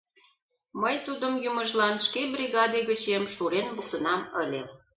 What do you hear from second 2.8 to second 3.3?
гычем